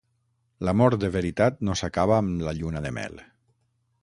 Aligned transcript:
L'amor 0.67 0.95
de 1.03 1.11
veritat 1.17 1.61
no 1.69 1.77
s'acaba 1.83 2.19
amb 2.19 2.45
la 2.49 2.57
lluna 2.63 2.83
de 2.89 2.97
mel. 3.01 3.23